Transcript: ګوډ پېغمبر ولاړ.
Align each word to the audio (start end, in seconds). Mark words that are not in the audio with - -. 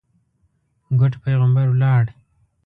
ګوډ 0.99 1.13
پېغمبر 1.23 1.67
ولاړ. 1.71 2.05